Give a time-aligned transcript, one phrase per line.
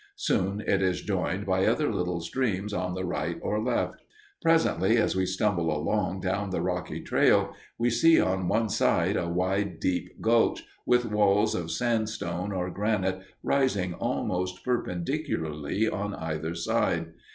[0.17, 4.01] Soon it is joined by other little streams on the right or left.
[4.41, 9.29] Presently, as we stumble along down the rocky trail, we see on one side a
[9.29, 17.13] wide, deep gulch, with walls of sandstone or granite rising almost perpendicularly on either side.